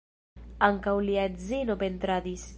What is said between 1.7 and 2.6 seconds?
pentradis.